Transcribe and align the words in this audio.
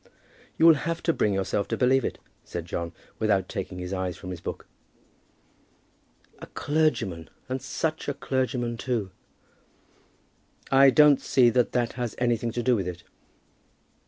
"You'll 0.57 0.73
have 0.73 1.03
to 1.03 1.13
bring 1.13 1.31
yourself 1.31 1.67
to 1.67 1.77
believe 1.77 2.03
it," 2.03 2.17
said 2.43 2.65
John, 2.65 2.91
without 3.19 3.47
taking 3.47 3.77
his 3.77 3.93
eyes 3.93 4.17
from 4.17 4.31
his 4.31 4.41
book. 4.41 4.65
"A 6.39 6.47
clergyman, 6.47 7.29
and 7.47 7.61
such 7.61 8.07
a 8.09 8.15
clergyman 8.15 8.77
too!" 8.77 9.11
"I 10.71 10.89
don't 10.89 11.21
see 11.21 11.51
that 11.51 11.73
that 11.73 11.93
has 12.01 12.15
anything 12.17 12.51
to 12.53 12.63
do 12.63 12.75
with 12.75 12.87
it." 12.87 13.03